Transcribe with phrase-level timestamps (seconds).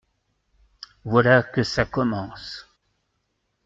[1.05, 2.65] Voilà que ça commence.